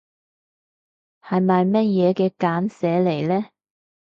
[1.21, 3.45] 係咪咩嘢嘅簡寫嚟呢？